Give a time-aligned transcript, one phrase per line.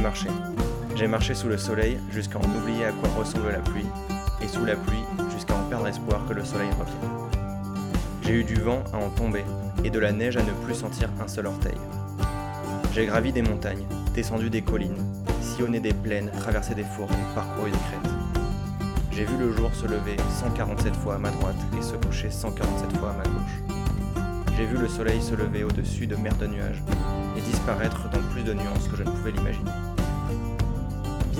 [0.00, 0.28] J'ai marché.
[0.96, 3.84] J'ai marché sous le soleil jusqu'à en oublier à quoi ressemble la pluie,
[4.40, 7.42] et sous la pluie jusqu'à en perdre espoir que le soleil revienne.
[8.22, 9.44] J'ai eu du vent à en tomber,
[9.84, 11.76] et de la neige à ne plus sentir un seul orteil.
[12.94, 13.84] J'ai gravi des montagnes,
[14.14, 15.04] descendu des collines,
[15.42, 18.12] sillonné des plaines, traversé des forêts, parcouru des crêtes.
[19.12, 22.96] J'ai vu le jour se lever 147 fois à ma droite et se coucher 147
[22.96, 23.76] fois à ma gauche.
[24.56, 26.82] J'ai vu le soleil se lever au-dessus de mer de nuages
[27.36, 29.70] et disparaître dans plus de nuances que je ne pouvais l'imaginer.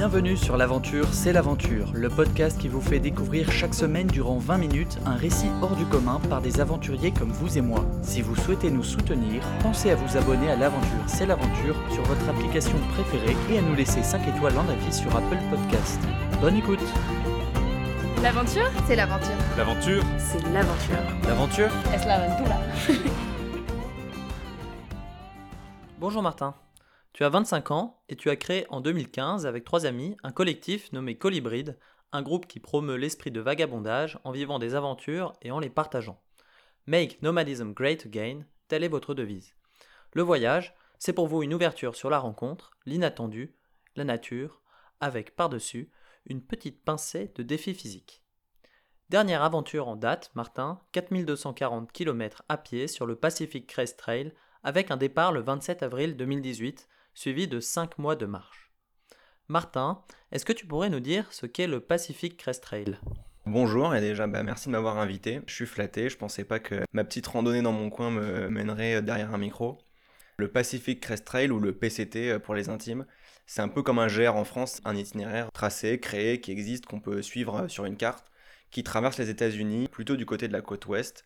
[0.00, 4.56] Bienvenue sur l'aventure, c'est l'aventure, le podcast qui vous fait découvrir chaque semaine durant 20
[4.56, 7.84] minutes un récit hors du commun par des aventuriers comme vous et moi.
[8.00, 12.26] Si vous souhaitez nous soutenir, pensez à vous abonner à l'aventure, c'est l'aventure sur votre
[12.30, 16.00] application préférée et à nous laisser 5 étoiles en avis sur Apple Podcast.
[16.40, 16.80] Bonne écoute
[18.22, 19.36] L'aventure C'est l'aventure.
[19.58, 20.96] L'aventure C'est l'aventure.
[21.28, 22.56] L'aventure Es la aventura.
[25.98, 26.54] Bonjour Martin.
[27.12, 30.92] Tu as 25 ans et tu as créé en 2015 avec trois amis un collectif
[30.92, 31.78] nommé Colibride,
[32.12, 36.22] un groupe qui promeut l'esprit de vagabondage en vivant des aventures et en les partageant.
[36.86, 39.54] Make nomadism great again, telle est votre devise.
[40.12, 43.54] Le voyage, c'est pour vous une ouverture sur la rencontre, l'inattendu,
[43.96, 44.60] la nature,
[45.00, 45.90] avec par-dessus
[46.26, 48.22] une petite pincée de défis physiques.
[49.08, 54.90] Dernière aventure en date, Martin, 4240 km à pied sur le Pacific Crest Trail avec
[54.90, 58.72] un départ le 27 avril 2018 suivi de 5 mois de marche.
[59.48, 62.98] Martin, est-ce que tu pourrais nous dire ce qu'est le Pacific Crest Trail
[63.46, 65.40] Bonjour et déjà bah, merci de m'avoir invité.
[65.46, 69.02] Je suis flatté, je pensais pas que ma petite randonnée dans mon coin me mènerait
[69.02, 69.78] derrière un micro.
[70.36, 73.06] Le Pacific Crest Trail ou le PCT pour les intimes,
[73.46, 77.00] c'est un peu comme un GR en France, un itinéraire tracé, créé, qui existe, qu'on
[77.00, 78.30] peut suivre sur une carte,
[78.70, 81.24] qui traverse les États-Unis plutôt du côté de la côte ouest,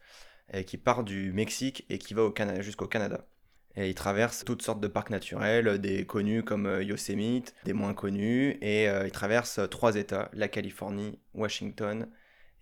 [0.53, 3.27] et qui part du Mexique et qui va jusqu'au Canada.
[3.77, 7.95] Et il traverse toutes sortes de parcs naturels, des connus comme euh, Yosemite, des moins
[7.95, 12.09] connus, et euh, il traverse trois États, la Californie, Washington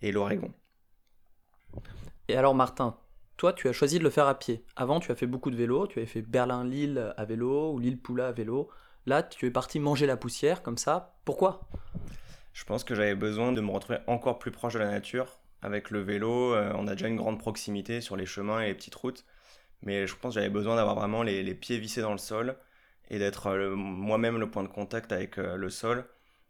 [0.01, 0.53] et l'Oregon.
[2.29, 2.97] Et alors Martin,
[3.37, 4.65] toi tu as choisi de le faire à pied.
[4.75, 8.29] Avant tu as fait beaucoup de vélo, tu avais fait Berlin-Lille à vélo ou Lille-Poula
[8.29, 8.71] à vélo.
[9.05, 11.15] Là tu es parti manger la poussière comme ça.
[11.25, 11.69] Pourquoi?
[12.55, 15.39] Je pense que j'avais besoin de me retrouver encore plus proche de la nature.
[15.63, 18.75] Avec le vélo, euh, on a déjà une grande proximité sur les chemins et les
[18.75, 19.25] petites routes.
[19.83, 22.57] Mais je pense que j'avais besoin d'avoir vraiment les, pieds vissés dans le sol
[23.11, 26.07] et d'être euh, moi-même le point de contact avec euh, le sol.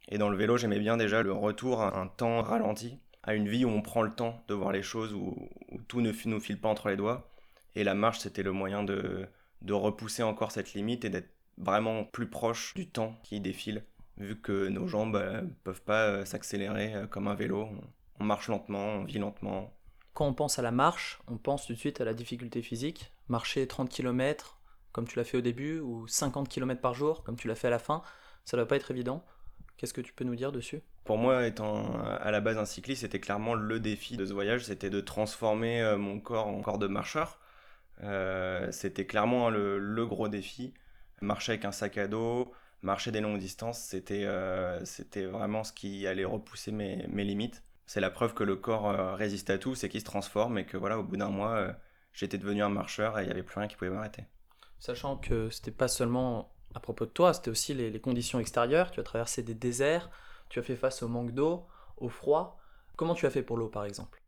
[0.09, 3.49] Et dans le vélo, j'aimais bien déjà le retour à un temps ralenti, à une
[3.49, 5.49] vie où on prend le temps de voir les choses, où,
[5.89, 7.31] tout ne nous file pas entre les doigts.
[7.75, 9.29] Et la marche, c'était le moyen de,
[9.71, 13.85] repousser encore cette limite et d'être vraiment plus proche du temps qui défile,
[14.19, 17.69] vu que nos jambes ne euh, peuvent pas s'accélérer comme un vélo.
[18.21, 19.73] On marche lentement, on vit lentement.
[20.15, 23.13] Quand on pense à la marche, on pense tout de suite à la difficulté physique.
[23.29, 24.59] Marcher 30 km,
[24.93, 27.69] comme tu l'as fait au début, ou 50 km par jour, comme tu l'as fait
[27.69, 28.03] à la fin,
[28.45, 29.25] ça ne doit pas être évident.
[29.79, 30.83] Qu'est-ce que tu peux nous dire dessus?
[31.05, 34.65] Pour moi, étant à la base un cycliste, c'était clairement le défi de ce voyage,
[34.65, 37.41] c'était de transformer mon corps en corps de marcheur.
[38.03, 40.75] Euh, c'était clairement le, gros défi.
[41.21, 42.53] Marcher avec un sac à dos,
[42.83, 44.85] marcher des longues distances, c'était euh,
[45.15, 47.63] vraiment ce qui allait repousser mes limites.
[47.87, 50.67] C'est la preuve que le corps euh, résiste à tout, c'est qu'il se transforme et
[50.67, 51.73] que voilà, au bout d'un mois, euh,
[52.13, 54.25] j'étais devenu un marcheur et il n'y avait plus rien qui pouvait m'arrêter.
[54.79, 58.91] Sachant que c'était pas seulement à propos de toi, c'était aussi les, les, conditions extérieures.
[58.91, 60.11] Tu as traversé des déserts,
[60.49, 61.67] tu as fait face au manque d'eau,
[61.99, 62.59] au froid.
[62.97, 64.23] Comment tu as fait pour l'eau par exemple?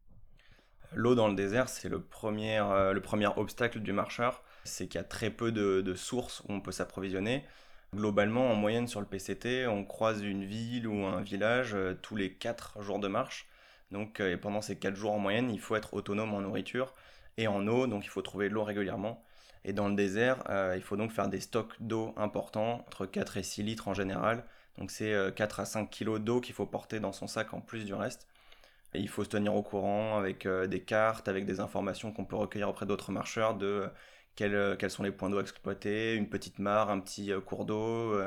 [0.93, 4.43] L'eau dans le désert, c'est le premier, euh, le premier obstacle du marcheur.
[4.65, 7.45] C'est qu'il y a très peu de, de sources où on peut s'approvisionner.
[7.95, 12.17] Globalement, en moyenne sur le PCT, on croise une ville ou un village euh, tous
[12.17, 13.47] les 4 jours de marche.
[13.93, 16.93] Donc euh, pendant ces 4 jours en moyenne, il faut être autonome en nourriture
[17.37, 19.23] et en eau, donc il faut trouver de l'eau régulièrement.
[19.65, 23.37] Et dans le désert, euh, il faut donc faire des stocks d'eau importants, entre 4
[23.37, 24.45] et 6 litres en général.
[24.79, 27.61] Donc c'est euh, 4 à 5 kilos d'eau qu'il faut porter dans son sac en
[27.61, 28.27] plus du reste.
[28.95, 32.37] Et il faut se tenir au courant avec des cartes, avec des informations qu'on peut
[32.37, 33.89] recueillir auprès d'autres marcheurs de
[34.37, 38.19] quels, quels, sont les points d'eau exploités, une petite mare, un petit euh, cours d'eau,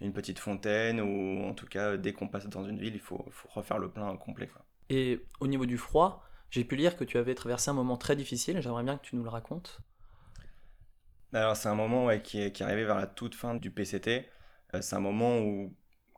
[0.00, 3.24] une petite fontaine, ou en tout cas, dès qu'on passe dans une ville, il faut,
[3.30, 4.46] faut refaire le plein complet.
[4.46, 4.64] Quoi.
[4.88, 8.16] Et au niveau du froid, j'ai pu lire que tu avais traversé un moment très
[8.16, 9.80] difficile, j'aimerais bien que tu nous le racontes.
[11.32, 13.70] Alors c'est un moment ouais, qui, est, qui est arrivé vers la toute fin du
[13.70, 14.28] PCT.
[14.74, 15.72] Euh, c'est un moment où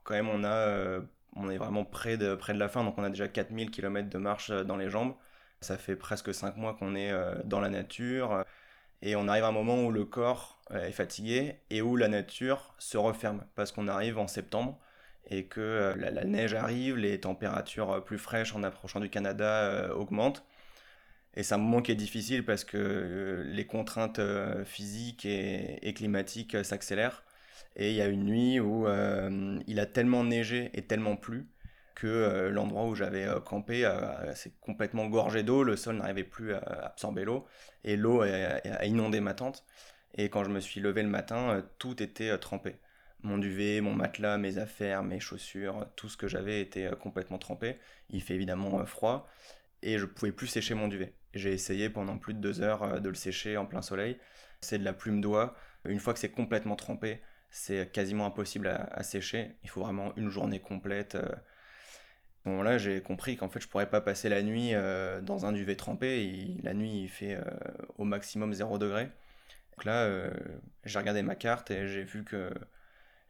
[0.05, 1.03] quand même on a euh,
[1.37, 4.09] on est vraiment près de, près de la fin, donc on a déjà 4000 km
[4.09, 5.15] de marche euh, dans les jambes.
[5.61, 8.42] Ça fait presque 5 mois qu'on est euh, dans la nature
[9.03, 12.09] et on arrive à un moment où le corps euh, est fatigué et où la
[12.09, 14.79] nature se referme parce qu'on arrive en septembre
[15.29, 19.93] et que euh, la, neige arrive, les températures plus fraîches en approchant du Canada euh,
[19.93, 20.45] augmentent.
[21.35, 25.95] Et c'est un moment qui est difficile parce que euh, les contraintes euh, physiques et
[25.95, 27.25] climatiques s'accélèrent.
[27.77, 28.87] Et il y a une nuit où
[29.67, 31.47] il a tellement neigé et tellement plu
[31.95, 33.89] que l'endroit où j'avais campé
[34.35, 37.47] s'est complètement gorgé d'eau, le sol n'arrivait plus à absorber l'eau,
[37.85, 39.65] et l'eau a, inondé ma tente.
[40.15, 42.77] Et quand je me suis levé le matin, tout était trempé.
[43.23, 47.79] Mon duvet, mon matelas, mes affaires, mes chaussures, tout ce que j'avais était complètement trempé.
[48.11, 49.29] Il fait évidemment froid
[49.83, 51.15] et je pouvais plus sécher mon duvet.
[51.35, 54.19] J'ai essayé pendant plus de deux heures de le sécher en plein soleil.
[54.61, 55.55] C'est de la plume d'oie.
[55.85, 59.57] Une fois que c'est complètement trempé, c'est quasiment impossible à, sécher.
[59.63, 61.17] Il faut vraiment une journée complète.
[62.45, 64.73] Ce moment-là, j'ai compris qu'en fait, je pourrais pas passer la nuit
[65.23, 66.57] dans un duvet trempé.
[66.63, 67.39] la nuit, il fait
[67.99, 69.05] au maximum 0 degré.
[69.73, 70.31] Donc là,
[70.85, 72.53] j'ai regardé ma carte et j'ai vu que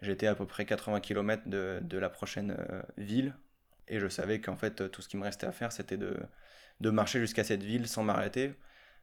[0.03, 3.35] J'étais à peu près 80 km de, la prochaine euh, ville
[3.87, 6.19] et je savais qu'en fait tout ce qui me restait à faire c'était de,
[6.81, 8.53] de marcher jusqu'à cette ville sans m'arrêter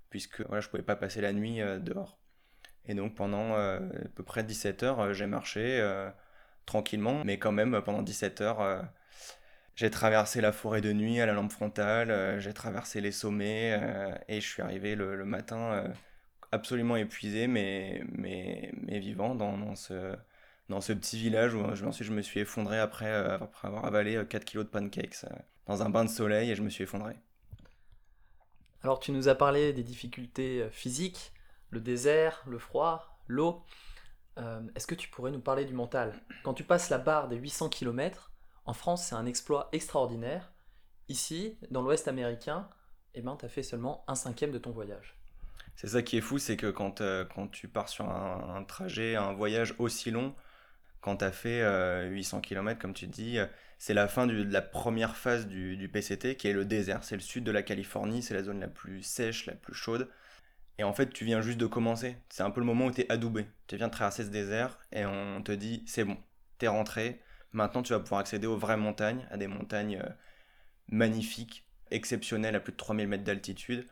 [0.10, 2.20] puisque voilà, je pouvais pas passer la nuit euh, dehors.
[2.86, 5.82] Et donc pendant euh, à peu près 17 heures, j'ai marché
[6.66, 8.84] tranquillement, mais quand même pendant 17 heures,
[9.80, 13.80] j'ai traversé la forêt de nuit à la lampe frontale, j'ai traversé les sommets
[14.28, 15.86] et je suis arrivé le, matin
[16.52, 20.18] absolument épuisé mais, mais, mais vivant dans, ce
[20.70, 23.86] dans ce petit village où je, ensuite je me suis effondré après, euh, après avoir
[23.86, 25.36] avalé 4 euh, kilos de pancakes euh,
[25.66, 27.16] dans un bain de soleil et je me suis effondré.
[28.84, 31.34] Alors tu nous as parlé des difficultés physiques,
[31.70, 33.64] le désert, le froid, l'eau.
[34.74, 36.14] Est-ce que tu pourrais nous parler du mental?
[36.44, 38.31] Quand tu passes la barre des 800 km,
[38.69, 40.51] en France c'est un exploit extraordinaire.
[41.07, 42.69] Ici, dans l'Ouest américain,
[43.16, 45.16] eh ben, tu as fait seulement un cinquième de ton voyage.
[45.75, 47.01] C'est ça qui est fou, c'est que quand,
[47.33, 50.36] quand tu pars sur un, trajet, un voyage aussi long,
[51.01, 51.63] quand tu as fait
[52.10, 53.48] 800 euh, km, comme tu dis, euh,
[53.80, 57.04] c'est la fin de la première phase du, PCT qui est le désert.
[57.04, 60.10] C'est le sud de la Californie, c'est la zone la plus sèche, la plus chaude.
[60.77, 62.18] Et en fait, tu viens juste de commencer.
[62.30, 63.48] C'est un peu le moment où tu es adoubé.
[63.66, 66.18] Tu viens de traverser ce désert et on te dit c'est bon,
[66.60, 67.19] tu es rentré.
[67.51, 70.10] Maintenant, tu vas pouvoir accéder aux vraies montagnes, à des montagnes euh,
[70.88, 73.88] magnifiques, exceptionnelles à plus de 3000 mètres d'altitude.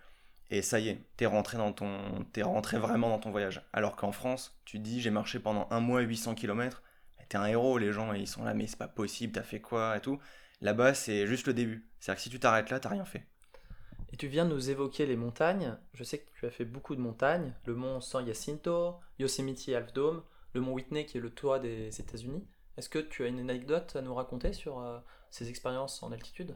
[0.49, 3.61] Et ça y est, t'es rentré dans ton, es rentré vraiment dans ton voyage.
[3.73, 6.81] Alors qu'en France, tu dis j'ai marché pendant un mois 800 km
[7.29, 9.97] t'es un héros, les gens ils sont là, mais c'est pas possible, t'as fait quoi
[9.97, 10.19] et tout.
[10.61, 11.87] Là-bas, c'est juste le début.
[11.99, 13.25] C'est-à-dire que si tu t'arrêtes là, t'as rien fait.
[14.11, 15.77] Et tu viens nous évoquer les montagnes.
[15.93, 17.53] Je sais que tu as fait beaucoup de montagnes.
[17.65, 21.89] Le mont San Jacinto, Yosemite Half Dome, le mont Whitney qui est le toit des
[21.99, 22.47] États-Unis.
[22.77, 26.55] Est-ce que tu as une anecdote à nous raconter sur euh, ces expériences en altitude?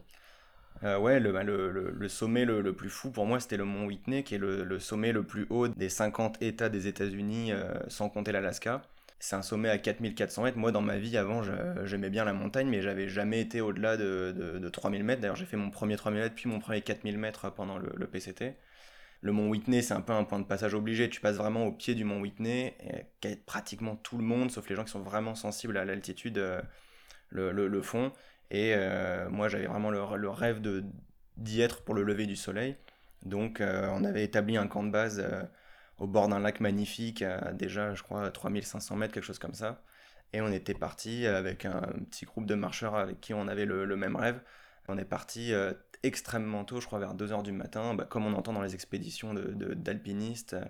[0.84, 4.22] Euh, ouais, bah, le, le, sommet le, plus fou pour moi, c'était le mont Whitney,
[4.22, 8.32] qui est le, sommet le plus haut des 50 États des États-Unis, euh, sans compter
[8.32, 8.82] l'Alaska.
[9.18, 10.58] C'est un sommet à 4400 mètres.
[10.58, 11.42] Moi, dans ma vie, avant,
[11.84, 15.20] j'aimais bien la montagne, mais j'avais jamais été au-delà de, de, 3000 mètres.
[15.20, 18.56] D'ailleurs, j'ai fait mon premier 3000 mètres, puis mon premier 4000 mètres pendant le, PCT.
[19.22, 21.08] Le mont Whitney, c'est un peu un point de passage obligé.
[21.08, 22.76] Tu passes vraiment au pied du mont Whitney,
[23.22, 26.60] et pratiquement tout le monde, sauf les gens qui sont vraiment sensibles à l'altitude, euh,
[27.30, 28.12] le, le, font.
[28.50, 30.60] Et euh, moi, j'avais vraiment le, rêve
[31.36, 32.76] d'y être pour le lever du soleil.
[33.24, 35.24] Donc, euh, on avait établi un camp de base
[35.98, 37.24] au bord d'un lac magnifique,
[37.54, 39.84] déjà, je crois, 3500 mètres, quelque chose comme ça.
[40.32, 43.96] Et on était parti avec un petit groupe de marcheurs avec qui on avait le,
[43.96, 44.40] même rêve.
[44.88, 45.52] On est parti
[46.02, 49.34] extrêmement tôt, je crois vers 2h du matin, bah, comme on entend dans les expéditions
[49.34, 50.64] d'alpinistes, de, euh,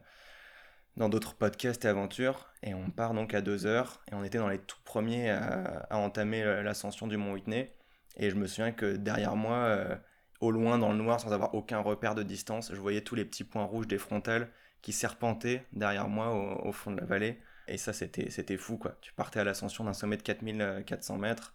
[0.96, 2.52] dans d'autres podcasts et aventures.
[2.62, 6.44] Et on part donc à 2h, et on était dans les tout premiers à, entamer
[6.62, 7.72] l'ascension du mont Whitney.
[8.16, 9.96] Et je me souviens que derrière moi, euh,
[10.40, 13.24] au loin dans le noir, sans avoir aucun repère de distance, je voyais tous les
[13.24, 14.50] petits points rouges des frontales
[14.82, 16.30] qui serpentait derrière moi
[16.64, 17.40] au, fond de la vallée.
[17.68, 18.98] Et ça, c'était, c'était fou, quoi.
[19.00, 21.54] Tu partais à l'ascension d'un sommet de 4400 mètres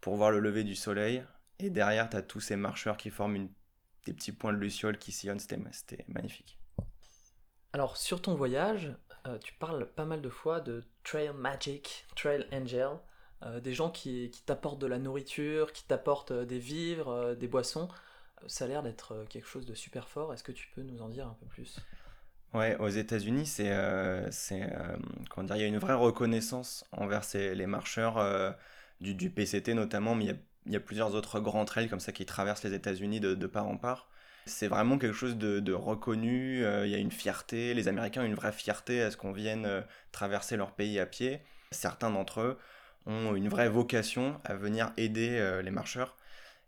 [0.00, 1.22] pour voir le lever du soleil.
[1.58, 3.48] Et derrière, tu as tous ces marcheurs qui forment une,
[4.06, 5.40] des petits points de luciole qui sillonnent.
[5.40, 6.58] C'était, magnifique.
[7.72, 8.94] Alors, sur ton voyage,
[9.26, 12.88] euh, tu parles pas mal de fois de Trail Magic, Trail Angel,
[13.42, 17.48] euh, des gens qui, qui, t'apportent de la nourriture, qui t'apportent euh, des vivres, des
[17.48, 17.88] boissons.
[18.46, 20.34] Ça a l'air d'être quelque chose de super fort.
[20.34, 21.78] Est-ce que tu peux nous en dire un peu plus?
[22.52, 23.72] Ouais, aux États-Unis, c'est,
[25.30, 28.54] comment dire, il y a une vraie reconnaissance envers ces, les marcheurs
[29.00, 31.88] du, du, PCT notamment, mais il y, a, il y, a, plusieurs autres grands trails
[31.88, 34.08] comme ça qui traversent les États-Unis de, part en part.
[34.46, 36.58] C'est vraiment quelque chose de, reconnu.
[36.58, 37.74] il y a une fierté.
[37.74, 41.40] Les Américains ont une vraie fierté à ce qu'on vienne traverser leur pays à pied.
[41.70, 42.58] Certains d'entre eux
[43.06, 46.16] ont une vraie vocation à venir aider les marcheurs.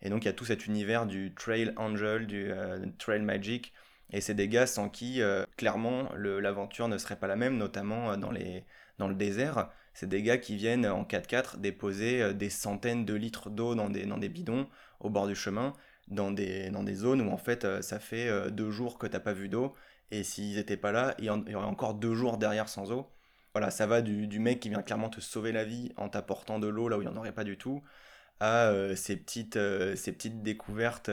[0.02, 2.50] Et donc il y a tout cet univers du Trail Angel, du
[2.98, 3.72] Trail Magic
[4.12, 8.12] et c'est des gars sans qui, euh, clairement, l'aventure ne serait pas la même, notamment
[8.12, 9.70] euh, dans le désert.
[9.96, 13.88] C'est des gars qui viennent en 4x4 déposer euh, des centaines de litres d'eau dans
[13.88, 14.68] des, bidons
[15.00, 15.72] au bord du chemin,
[16.08, 19.74] dans des, zones où en fait ça fait deux jours que t'as pas vu d'eau.
[20.10, 23.10] Et s'ils n'étaient pas là, il y, aurait encore deux jours derrière sans eau.
[23.54, 26.58] voilà, ça va du, du, mec qui vient clairement te sauver la vie en t'apportant
[26.58, 27.82] de l'eau là où il n'y en aurait pas du tout,
[28.38, 29.58] à ces, petites,
[29.96, 31.10] ces petites découvertes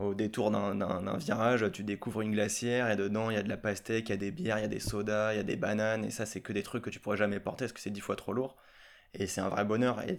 [0.00, 3.56] au détour d'un virage, tu découvres une glacière et dedans il y a de la
[3.56, 5.56] pastèque, il y a des bières, il y a des sodas, il y a des
[5.56, 7.90] bananes et ça c'est que des trucs que tu pourrais jamais porter parce que c'est
[7.90, 8.56] dix fois trop lourd.
[9.14, 10.00] Et c'est un vrai bonheur.
[10.08, 10.18] Et,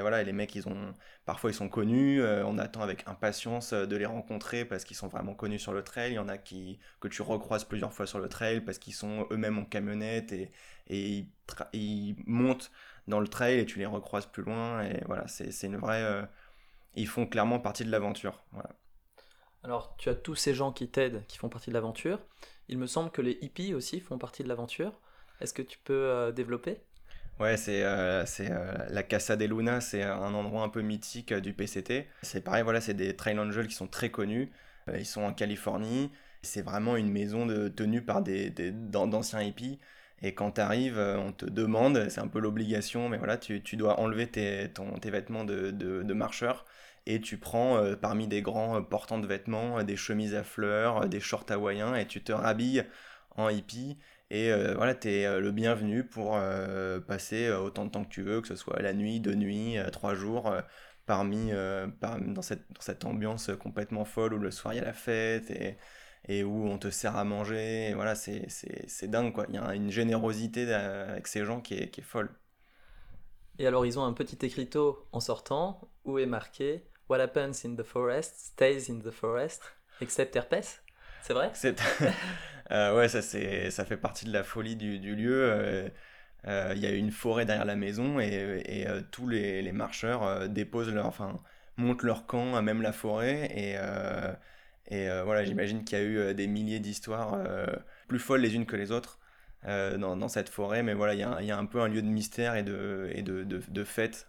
[0.00, 0.94] voilà, les mecs, ils ont,
[1.26, 2.22] parfois ils sont connus.
[2.22, 5.82] Euh, on attend avec impatience de les rencontrer parce qu'ils sont vraiment connus sur le
[5.82, 6.12] trail.
[6.12, 8.94] Il y en a qui, que tu recroises plusieurs fois sur le trail parce qu'ils
[8.94, 10.50] sont eux-mêmes en camionnette et,
[10.88, 11.26] et
[11.74, 12.70] ils, montent
[13.08, 14.82] dans le trail et tu les recroises plus loin.
[14.84, 16.02] Et voilà, c'est une vraie.
[16.02, 16.22] Euh,
[16.94, 18.42] ils font clairement partie de l'aventure.
[18.52, 18.70] Voilà.
[19.62, 22.18] Alors, tu as tous ces gens qui t'aident, qui font partie de l'aventure.
[22.68, 24.98] Il me semble que les hippies aussi font partie de l'aventure.
[25.40, 26.80] Est-ce que tu peux euh, développer?
[27.38, 31.52] Ouais, c'est euh, euh, la Casa de Luna, c'est un endroit un peu mythique du
[31.52, 32.06] PCT.
[32.22, 34.50] C'est pareil, voilà, c'est des trail angels qui sont très connus.
[34.94, 36.10] ils sont en Californie.
[36.42, 39.78] C'est vraiment une maison de, tenue par des, d'anciens hippies.
[40.22, 43.76] Et quand tu arrives, on te demande, c'est un peu l'obligation, mais voilà, tu, tu
[43.76, 46.66] dois enlever tes, tes vêtements de, de, de marcheur
[47.06, 50.44] et tu prends euh, parmi des grands euh, portants de vêtements euh, des chemises à
[50.44, 52.86] fleurs, des shorts hawaïens et tu te rhabilles
[53.36, 53.98] en hippie
[54.30, 56.38] et voilà, tu es le bienvenu pour
[57.08, 60.14] passer autant de temps que tu veux, que ce soit la nuit, deux nuits, trois
[60.14, 60.54] jours,
[61.04, 64.92] parmi, dans, cette, dans cette ambiance complètement folle où le soir il y a la
[64.92, 65.78] fête et,
[66.28, 67.88] et où on te sert à manger.
[67.88, 69.46] Et voilà, c'est dingue quoi.
[69.48, 72.30] Il y a une générosité avec ces gens qui est, qui est folle.
[73.60, 77.74] Et alors, ils ont un petit écriteau en sortant où est marqué What happens in
[77.74, 79.62] the forest stays in the forest,
[80.00, 80.80] except herpes.
[81.24, 81.50] C'est vrai?
[82.72, 85.42] Euh, Ouais, ça, ça fait partie de la folie du, du lieu.
[85.42, 85.88] Euh,
[86.46, 90.48] euh, il y a une forêt derrière la maison et, et tous les, les marcheurs
[90.48, 91.34] déposent leur, enfin,
[91.76, 93.74] montent leur camp à même la forêt et,
[94.94, 97.44] et voilà, j'imagine qu'il y a eu des milliers d'histoires
[98.06, 99.18] plus folles les unes que les autres.
[99.64, 102.06] dans, cette forêt, mais voilà, il y a, y a, un peu un lieu de
[102.06, 104.28] mystère et de, et de, de, de fête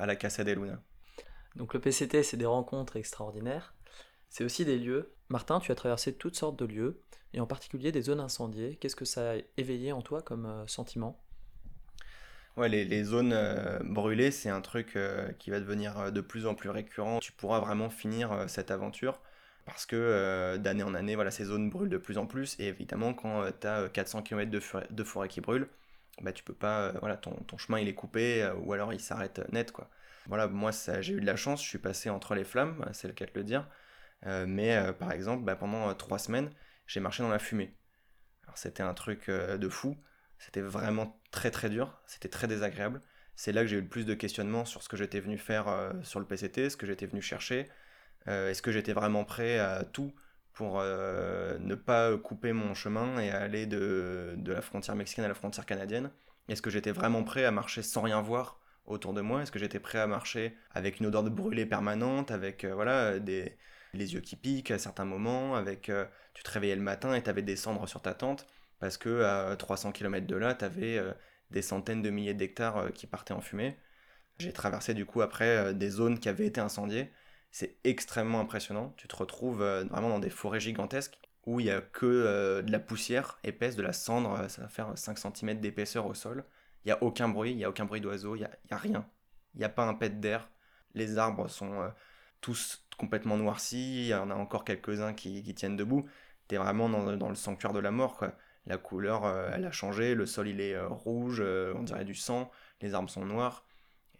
[0.00, 0.80] à la Casa de Luna.
[1.56, 3.74] Donc le PCT, c'est des rencontres extraordinaires.
[4.28, 5.12] C'est aussi des lieux.
[5.28, 7.02] Martin, tu as traversé toutes sortes de lieux,
[7.34, 8.76] et en particulier des zones incendiées.
[8.76, 11.18] Qu'est-ce que ça a éveillé en toi comme euh, sentiment?
[12.58, 16.54] Ouais, les, zones euh, brûlées, c'est un truc euh, qui va devenir de plus en
[16.54, 17.18] plus récurrent.
[17.18, 19.20] Tu pourras vraiment finir cette aventure
[19.64, 22.58] parce que d'année en année, voilà, ces zones brûlent de plus en plus.
[22.58, 24.50] Et évidemment, quand tu as 400 km
[24.90, 25.68] de forêt, qui brûle,
[26.20, 29.40] bah, tu peux pas, voilà, ton, ton, chemin il est coupé ou alors il s'arrête
[29.50, 29.72] net.
[29.72, 29.88] quoi.
[30.26, 33.14] Voilà, moi j'ai eu de la chance, je suis passé entre les flammes, c'est le
[33.14, 33.68] cas de le dire.
[34.26, 36.50] Euh, mais euh, par exemple, bah, pendant euh, trois semaines,
[36.86, 37.76] j'ai marché dans la fumée.
[38.44, 39.96] Alors c'était un truc de fou,
[40.38, 43.00] c'était vraiment très très dur, c'était très désagréable.
[43.36, 45.92] C'est là que j'ai eu le plus de questionnements sur ce que j'étais venu faire
[46.02, 47.70] sur le PCT, ce que j'étais venu chercher.
[48.26, 50.12] Est-ce que j'étais vraiment prêt à tout
[50.52, 55.34] pour ne pas couper mon chemin et aller de, de la frontière mexicaine à la
[55.34, 56.10] frontière canadienne?
[56.48, 59.42] Est-ce que j'étais vraiment prêt à marcher sans rien voir autour de moi?
[59.42, 63.18] Est-ce que j'étais prêt à marcher avec une odeur de brûlé permanente, avec euh, voilà
[63.18, 63.56] des,
[63.94, 67.22] les yeux qui piquent à certains moments, avec euh, tu te réveillais le matin et
[67.22, 68.46] tu avais des cendres sur ta tente
[68.80, 71.12] parce que à 300 km de là, tu avais euh,
[71.50, 73.76] des centaines de milliers d'hectares qui partaient en fumée.
[74.38, 77.10] J'ai traversé du coup après des zones qui avaient été incendiées.
[77.52, 78.94] C'est extrêmement impressionnant.
[78.96, 82.80] Tu te retrouves vraiment dans des forêts gigantesques où il n'y a que de la
[82.80, 86.44] poussière épaisse, de la cendre, ça va faire 5 cm d'épaisseur au sol.
[86.84, 88.74] Il n'y a aucun bruit, il n'y a aucun bruit d'oiseau, il n'y a, y
[88.74, 89.06] a, rien.
[89.54, 90.48] Il n'y a pas un pet d'air.
[90.94, 91.88] Les arbres sont euh,
[92.40, 96.08] tous complètement noircis, il y en a encore quelques-uns qui, tiennent debout.
[96.48, 98.24] Tu es vraiment dans, le sanctuaire de la mort.
[98.66, 102.14] La couleur, euh, elle a changé, le sol il est euh, rouge, on dirait du
[102.14, 103.64] sang, les arbres sont noirs.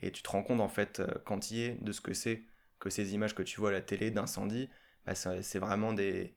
[0.01, 2.43] Et tu te rends compte en fait, quand il est, de ce que c'est
[2.81, 4.69] que ces images que tu vois à la télé d'incendie,
[5.07, 6.35] bah, c'est vraiment des,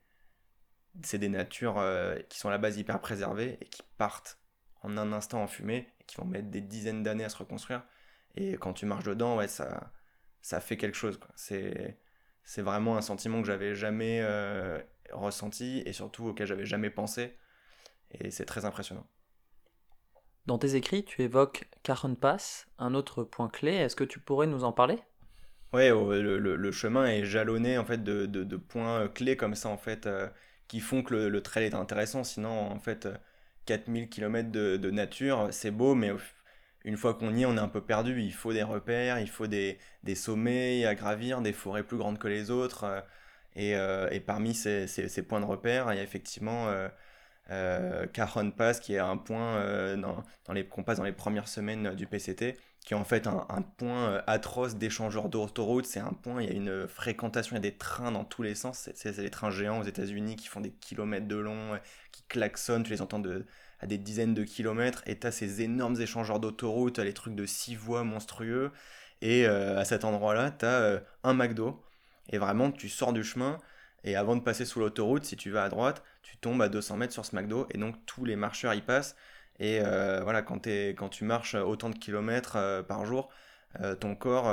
[1.01, 1.83] c'est des natures
[2.29, 4.37] qui sont à la base hyper préservées et qui partent
[4.85, 7.83] en un instant en fumée qui vont mettre des dizaines d'années à se reconstruire.
[8.35, 9.91] Et quand tu marches dedans, ouais, ça,
[10.41, 11.19] ça fait quelque chose.
[11.35, 11.97] C'est,
[12.43, 14.79] c'est vraiment un sentiment que j'avais jamais euh,
[15.11, 17.37] ressenti et surtout auquel j'avais jamais pensé.
[18.11, 19.07] Et c'est très impressionnant.
[20.45, 23.71] Dans tes écrits, tu évoques Karen Pass, un autre point clé.
[23.71, 24.99] Est-ce que tu pourrais nous en parler?
[25.73, 29.67] Ouais, le, le, chemin est jalonné en fait de, de, de, points clés comme ça
[29.67, 30.29] en fait euh,
[30.69, 32.23] qui font que le, le, trail est intéressant.
[32.23, 33.09] Sinon, en fait,
[33.65, 36.11] 4000 km de, nature, c'est beau, mais
[36.85, 38.21] une fois qu'on y est, on est un peu perdu.
[38.21, 39.79] Il faut des repères, il faut des,
[40.15, 42.83] sommets à gravir, des forêts plus grandes que les autres.
[42.85, 43.01] Euh,
[43.57, 44.87] euh, et, parmi ces,
[45.27, 46.87] points de repère, il y a effectivement euh,
[47.51, 48.05] euh
[48.57, 50.23] Pass, qui est un point dans,
[50.69, 54.21] qu'on passe dans les premières semaines du PCT, qui est en fait un, point euh,
[54.27, 55.85] atroce d'échangeurs d'autoroute.
[55.85, 58.43] C'est un point, il y a une fréquentation, il y a des trains dans tous
[58.43, 58.89] les sens.
[58.93, 61.79] C'est des trains géants aux États-Unis qui font des kilomètres de long,
[62.11, 63.21] qui klaxonnent, tu les entends
[63.79, 65.01] à des dizaines de kilomètres.
[65.07, 68.71] Et tu as ces énormes échangeurs d'autoroute, les trucs de six voies monstrueux.
[69.21, 71.83] Et euh, à cet endroit-là, tu as euh, un McDo.
[72.29, 73.57] Et vraiment, tu sors du chemin.
[74.03, 76.97] Et avant de passer sous l'autoroute, si tu vas à droite, tu tombes à 200
[76.97, 77.67] mètres sur ce McDo.
[77.71, 79.15] Et donc, tous les marcheurs y passent.
[79.59, 83.29] Et euh, voilà, quand, quand tu marches autant de kilomètres euh, par jour,
[83.81, 84.47] euh, ton corps,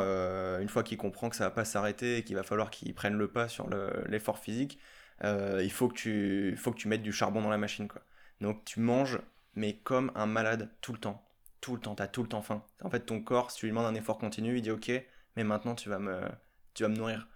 [0.61, 3.17] une fois qu'il comprend que ça va pas s'arrêter et qu'il va falloir qu'il prenne
[3.17, 3.69] le pas sur
[4.09, 4.79] l'effort physique,
[5.23, 7.89] il faut que, tu, faut que tu mettes du charbon dans la machine.
[7.89, 8.03] Quoi.
[8.41, 9.21] Donc tu manges,
[9.55, 11.25] mais comme un malade tout le temps.
[11.61, 12.65] Tout le temps, tu as tout le temps faim.
[12.83, 14.91] En fait, ton corps, si tu lui demandes un effort continu, il dit ok,
[15.37, 16.21] mais maintenant tu vas me,
[16.75, 17.29] tu vas me nourrir.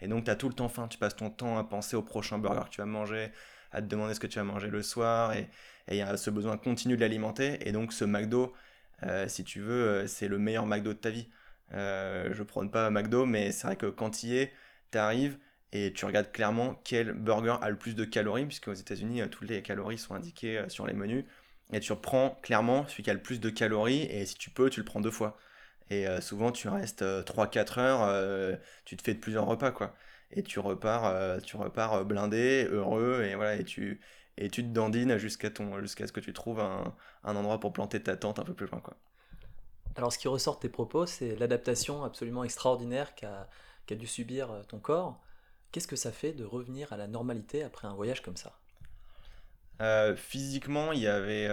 [0.00, 2.02] Et donc tu as tout le temps faim, tu passes ton temps à penser au
[2.02, 3.32] prochain burger que tu vas manger,
[3.72, 5.48] à te demander ce que tu vas manger le soir, et
[5.88, 7.66] il y a ce besoin continu de l'alimenter.
[7.68, 8.52] Et donc ce McDo,
[9.04, 11.28] euh, si tu veux, euh, c'est le meilleur McDo de ta vie.
[11.74, 14.52] Euh, je prône pas McDo, mais c'est vrai que quand tu y es,
[14.90, 15.38] tu arrives
[15.72, 19.48] et tu regardes clairement quel burger a le plus de calories, puisque aux États-Unis, toutes
[19.48, 21.24] les calories sont indiquées sur les menus.
[21.72, 24.68] Et tu reprends clairement celui qui a le plus de calories, et si tu peux,
[24.68, 25.38] tu le prends deux fois.
[25.90, 29.94] Et souvent, tu restes 3-4 heures, tu te fais de plusieurs repas, quoi
[30.32, 34.00] et tu repars, euh, tu repars euh, blindé, heureux, et voilà, et tu,
[34.38, 38.16] et tu te dandines jusqu'à ce que tu trouves un, un, endroit pour planter ta
[38.16, 38.96] tente un peu plus loin, quoi.
[39.94, 43.48] Alors, ce qui ressort de tes propos, c'est l'adaptation absolument extraordinaire qu'a
[43.84, 45.20] qu'a dû subir euh, ton corps.
[45.70, 48.58] Qu'est-ce que ça fait de revenir à la normalité après un voyage comme ça?
[50.14, 51.46] Physiquement, il y, avait,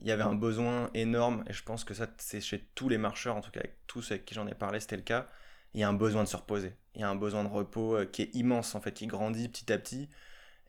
[0.00, 2.96] il y avait un besoin énorme, et je pense que ça, c'est chez tous les
[2.96, 5.28] marcheurs, en tout cas avec tous avec qui j'en ai parlé, c'était le cas
[5.74, 6.74] il y a un besoin de se reposer.
[6.94, 9.48] Il y a un besoin de repos euh, qui est immense, en fait, qui grandit
[9.48, 10.08] petit à petit.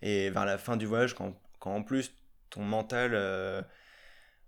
[0.02, 2.14] Et vers la fin du voyage, quand, en plus
[2.50, 3.62] ton mental, euh,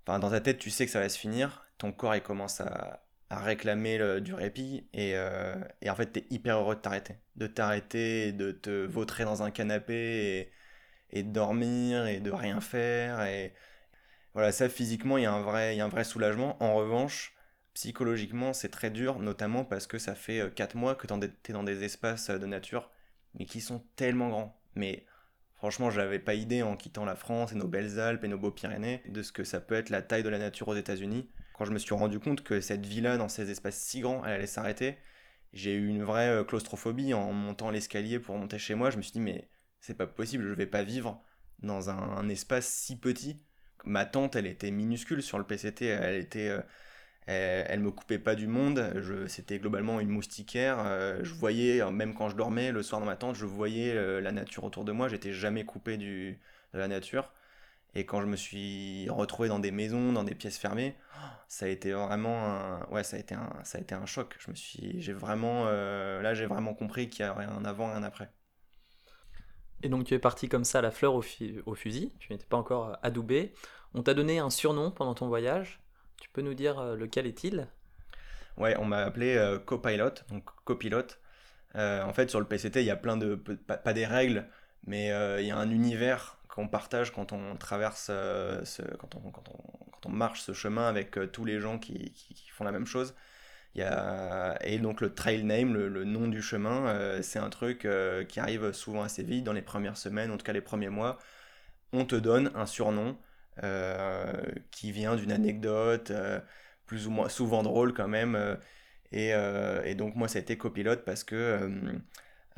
[0.05, 3.01] dans ta tête, tu sais que ça va se finir, ton corps, il commence à,
[3.31, 4.87] réclamer du répit.
[4.95, 7.15] Euh, et, en fait, tu es hyper heureux de t'arrêter.
[7.35, 10.51] De t'arrêter, de te vautrer dans un canapé
[11.11, 13.21] et, de dormir et de rien faire.
[13.23, 13.53] Et
[14.33, 16.61] voilà, ça, physiquement, il y, un vrai, il y a un vrai soulagement.
[16.61, 17.35] En revanche,
[17.73, 21.53] psychologiquement, c'est très dur, notamment parce que ça fait 4 euh, mois que tu es
[21.53, 22.89] dans des espaces euh, de nature,
[23.35, 24.61] mais qui sont tellement grands.
[24.75, 25.05] Mais
[25.55, 28.37] franchement, je n'avais pas idée en quittant la France et nos belles Alpes et nos
[28.37, 31.29] beaux Pyrénées de ce que ça peut être la taille de la nature aux États-Unis.
[31.53, 34.33] Quand je me suis rendu compte que cette vie-là, dans ces espaces si grands, elle
[34.33, 34.97] allait s'arrêter,
[35.53, 38.89] j'ai eu une vraie euh, claustrophobie en montant l'escalier pour monter chez moi.
[38.89, 41.23] Je me suis dit, mais c'est pas possible, je vais pas vivre
[41.59, 43.41] dans un, espace si petit.
[43.85, 46.57] Ma tente, elle était minuscule sur le PCT, elle était
[47.27, 48.93] elle, me coupait pas du monde.
[49.27, 50.79] C'était globalement une moustiquaire.
[50.79, 53.93] Euh, je voyais, euh, même quand je dormais le soir dans ma tente, je voyais
[53.95, 55.07] euh, la nature autour de moi.
[55.07, 56.35] J'étais jamais coupé de
[56.73, 57.31] la nature.
[57.95, 60.95] Et quand je me suis retrouvé dans des maisons, dans des pièces fermées,
[61.47, 63.33] ça a été vraiment un, ouais, ça a été
[63.95, 64.35] un, choc.
[64.39, 67.95] Je me suis, j'ai vraiment, là, j'ai vraiment compris qu'il y avait un avant et
[67.95, 68.29] un après.
[69.81, 71.23] Et donc tu es parti comme ça, la fleur au,
[71.65, 72.13] au fusil.
[72.19, 73.53] Tu n'étais pas encore adoubé.
[73.95, 75.79] On t'a donné un surnom pendant ton voyage.
[76.19, 77.67] Tu peux nous dire euh, lequel est-il?
[78.57, 81.19] Ouais, on m'a appelé euh, copilote, donc copilote.
[81.75, 84.45] Euh, en fait, sur le PCT, il y a plein de, pas, des règles,
[84.85, 85.07] mais
[85.39, 89.91] il y a un univers qu'on partage quand on traverse, ce, quand, on, quand, on,
[89.91, 93.13] quand, on, marche ce chemin avec tous les gens qui, qui, font la même chose.
[93.75, 97.87] Il y a, et donc le trail name, le, nom du chemin, c'est un truc
[98.27, 101.19] qui arrive souvent assez vite dans les premières semaines, en tout cas les premiers mois.
[101.93, 103.13] On te donne un surnom euh,
[104.71, 106.39] qui vient d'une anecdote euh,
[106.85, 108.35] plus ou moins souvent drôle quand même.
[109.13, 111.59] Euh, et, donc moi ça a été copilote parce que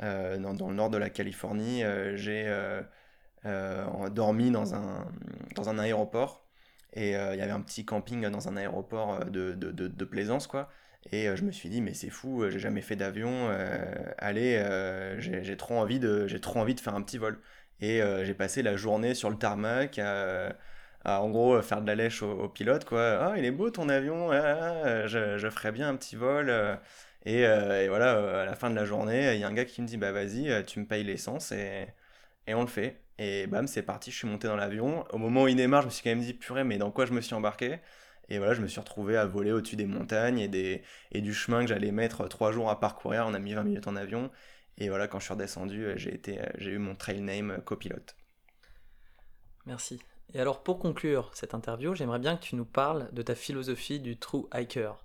[0.00, 1.82] dans, le nord de la Californie,
[2.14, 2.46] j'ai
[3.44, 5.06] dormi dans un,
[5.54, 6.46] dans un aéroport
[6.92, 10.70] et il y avait un petit camping dans un aéroport de, de, de, plaisance quoi
[11.10, 13.48] et je me suis dit mais c'est fou j'ai jamais fait d'avion
[14.18, 14.62] allez
[15.18, 17.40] j'ai trop envie de trop envie de faire un petit vol
[17.80, 19.98] et j'ai passé la journée sur le tarmac
[21.04, 24.30] en gros faire de la lèche au, pilote quoi ah il est beau ton avion
[24.30, 24.36] ah,
[24.84, 26.76] ah, je, je ferais bien un petit vol euh.
[27.28, 29.64] Euh, et, voilà euh, à la fin de la journée il y a un gars
[29.64, 31.86] qui me dit bah vas-y tu me payes l'essence et,
[32.48, 35.48] on le fait et bam c'est parti je suis monté dans l'avion au moment où
[35.48, 37.34] il démarre je me suis quand même dit purée mais dans quoi je me suis
[37.34, 37.78] embarqué?
[38.28, 41.66] Et voilà, je me suis retrouvé à voler au-dessus des montagnes et, du chemin que
[41.66, 43.26] j'allais mettre trois jours à parcourir.
[43.26, 44.30] On a mis 20 minutes en avion.
[44.78, 48.16] Et voilà, quand je suis redescendu, j'ai eu mon trail name copilote.
[49.66, 50.00] Merci.
[50.34, 54.00] Et alors pour conclure cette interview, j'aimerais bien que tu nous parles de ta philosophie
[54.00, 55.04] du true hiker.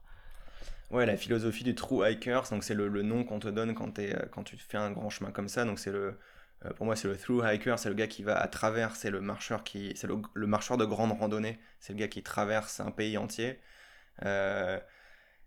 [0.90, 4.44] Ouais, la philosophie du true hiker, c'est le, nom qu'on te donne quand, es, quand
[4.44, 5.66] tu fais un grand chemin comme ça.
[5.66, 6.18] Donc le,
[6.66, 9.10] euh, pour moi, c'est le through hiker, c'est le gars qui va à travers, c'est
[9.10, 9.64] le marcheur
[10.34, 13.60] le, marcheur de grande randonnée, c'est le gars qui traverse un pays entier.
[14.24, 14.80] Euh,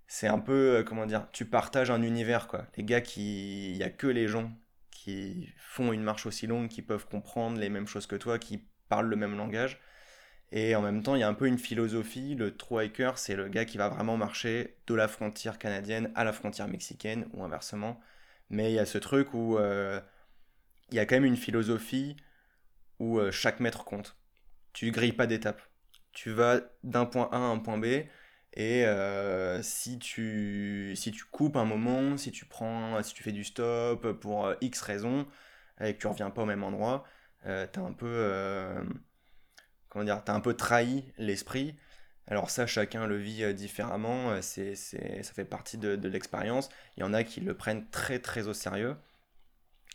[0.06, 2.66] c'est un peu, euh, comment dire, tu partages un univers, quoi.
[2.76, 3.72] Les gars qui.
[3.72, 4.52] Il n'y a que les gens
[4.90, 8.58] qui font une marche aussi longue, qui peuvent comprendre les mêmes choses que toi, qui
[8.90, 9.80] parlent le même langage.
[10.52, 12.34] Et en même temps, il y a un peu une philosophie.
[12.34, 16.24] Le true hiker, c'est le gars qui va vraiment marcher de la frontière canadienne à
[16.24, 18.00] la frontière mexicaine, ou inversement.
[18.50, 20.00] Mais il y a ce truc où euh,
[20.90, 22.16] il y a quand même une philosophie
[22.98, 24.16] où euh, chaque mètre compte.
[24.72, 25.62] Tu grilles pas d'étapes.
[26.12, 27.86] Tu vas d'un point A à un point B.
[28.54, 33.32] Et euh, si, tu, si tu coupes un moment, si tu prends, si tu fais
[33.32, 35.26] du stop pour X raisons,
[35.80, 37.04] et que tu reviens pas au même endroit,
[37.46, 38.84] euh, t'as un peu
[39.90, 41.76] comment dire, t'as un peu trahi l'esprit.
[42.26, 46.70] Alors ça, chacun le vit euh, différemment, euh, c'est, ça fait partie de, l'expérience.
[46.96, 48.96] Il y en a qui le prennent très très au sérieux,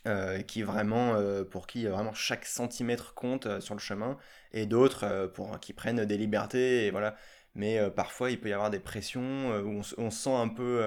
[0.07, 1.15] euh, qui vraiment,
[1.49, 4.17] pour qui vraiment chaque centimètre compte sur le chemin,
[4.51, 7.15] et d'autres pour qui prennent des libertés, et voilà.
[7.55, 10.83] Mais parfois, il peut y avoir des pressions où on, sent un peu,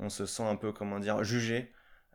[0.00, 1.72] on se sent un peu, comment dire, jugé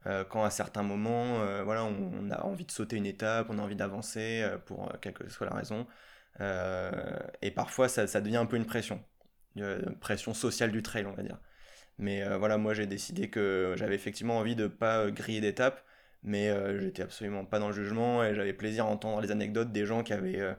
[0.08, 3.60] euh, quand à certains moments, euh, voilà, on, a envie de sauter une étape, on
[3.60, 5.88] a envie d'avancer euh, pour quelle que soit la raison.
[7.42, 9.04] et parfois, ça, devient un peu une pression,
[9.56, 11.40] une pression sociale du trail, on va dire.
[11.98, 15.84] Mais voilà, moi j'ai décidé que j'avais effectivement envie de pas griller d'étapes,
[16.24, 19.86] mais j'étais absolument pas dans le jugement et j'avais plaisir à entendre les anecdotes des
[19.86, 20.56] gens qui avaient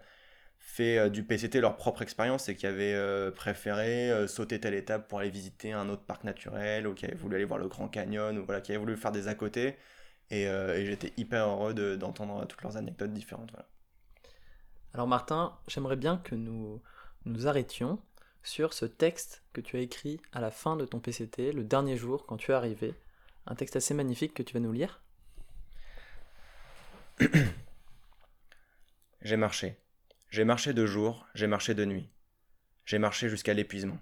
[0.70, 4.74] fait euh, du PCT leur propre expérience et qui avaient euh, préféré euh, sauter telle
[4.74, 7.66] étape pour aller visiter un autre parc naturel ou qui avaient voulu aller voir le
[7.68, 9.76] Grand Canyon ou voilà, qui avaient voulu faire des à côté.
[10.32, 10.46] Et,
[10.86, 13.50] j'étais hyper heureux d'entendre toutes leurs anecdotes différentes.
[13.50, 13.66] Voilà.
[14.94, 16.80] Alors Martin, j'aimerais bien que nous
[17.24, 17.98] nous arrêtions
[18.44, 21.96] sur ce texte que tu as écrit à la fin de ton PCT, le dernier
[21.96, 22.94] jour quand tu es arrivé.
[23.46, 25.02] Un texte assez magnifique que tu vas nous lire.
[29.22, 29.76] J'ai marché.
[30.30, 32.08] J'ai marché de jour, j'ai marché de nuit.
[32.84, 33.98] J'ai marché jusqu'à l'épuisement,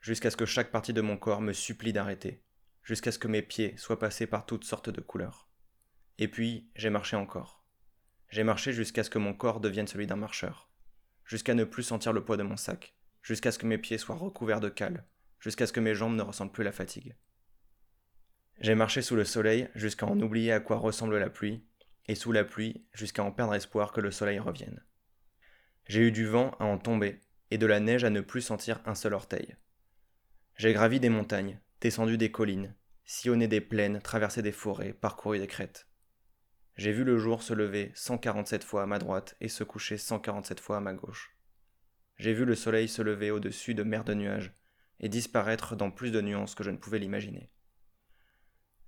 [0.00, 2.42] jusqu'à ce que chaque partie de mon corps me supplie d'arrêter,
[2.82, 5.50] jusqu'à ce que mes pieds soient passés par toutes sortes de couleurs.
[6.16, 7.62] Et puis, j'ai marché encore.
[8.30, 10.70] J'ai marché jusqu'à ce que mon corps devienne celui d'un marcheur,
[11.26, 14.16] jusqu'à ne plus sentir le poids de mon sac, jusqu'à ce que mes pieds soient
[14.16, 15.04] recouverts de cale,
[15.40, 17.16] jusqu'à ce que mes jambes ne ressentent plus la fatigue.
[18.60, 21.66] J'ai marché sous le soleil jusqu'à en oublier à quoi ressemble la pluie,
[22.06, 24.82] et sous la pluie jusqu'à en perdre espoir que le soleil revienne.
[25.90, 27.18] J'ai eu du vent à en tomber,
[27.50, 29.56] et de la neige à ne plus sentir un seul orteil.
[30.56, 35.48] J'ai gravi des montagnes, descendu des collines, sillonné des plaines, traversé des forêts, parcouru des
[35.48, 35.88] crêtes.
[36.76, 40.60] J'ai vu le jour se lever 147 fois à ma droite et se coucher 147
[40.60, 41.36] fois à ma gauche.
[42.18, 44.54] J'ai vu le soleil se lever au-dessus de mers de nuages
[45.00, 47.50] et disparaître dans plus de nuances que je ne pouvais l'imaginer.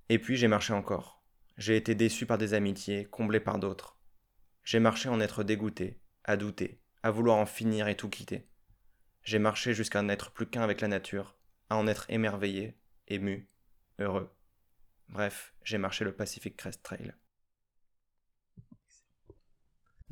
[0.07, 1.21] Et puis j'ai marché encore.
[1.57, 3.99] J'ai été déçu par des amitiés, comblé par d'autres.
[4.63, 8.47] J'ai marché en être dégoûté, à douter, à vouloir en finir et tout quitter.
[9.23, 11.35] J'ai marché jusqu'à n'être plus qu'un avec la nature,
[11.69, 12.75] à en être émerveillé,
[13.07, 13.47] ému,
[13.99, 14.33] heureux.
[15.09, 17.13] Bref, j'ai marché le Pacific Crest Trail.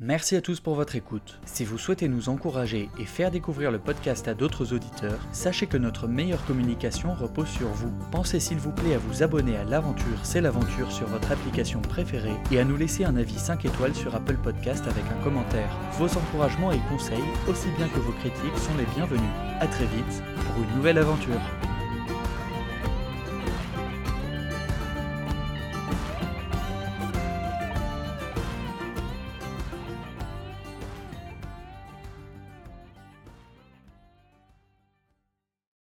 [0.04, 1.38] Merci à tous pour votre écoute.
[1.44, 5.76] Si vous souhaitez nous encourager et faire découvrir le podcast à d'autres auditeurs, sachez que
[5.76, 7.92] notre meilleure communication repose sur vous.
[8.10, 12.34] Pensez s'il vous plaît à vous abonner à l'aventure C'est l'aventure sur votre application préférée
[12.50, 15.70] et à nous laisser un avis 5 étoiles sur Apple Podcast avec un commentaire.
[15.98, 19.22] Vos encouragements et conseils, aussi bien que vos critiques, sont les bienvenus.
[19.60, 21.40] A très vite pour une nouvelle aventure.